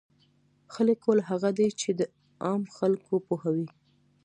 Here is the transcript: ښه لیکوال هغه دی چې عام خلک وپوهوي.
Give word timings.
ښه 0.71 0.81
لیکوال 0.89 1.19
هغه 1.29 1.49
دی 1.57 1.67
چې 1.79 1.89
عام 2.45 2.61
خلک 2.75 3.01
وپوهوي. 3.09 3.67